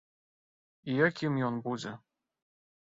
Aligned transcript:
І 0.93 0.95
якім 1.07 1.39
ён 1.51 1.61
будзе? 1.69 1.91